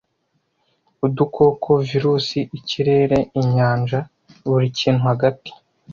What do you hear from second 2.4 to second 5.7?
ikirere, inyanja, buri kintu hagati.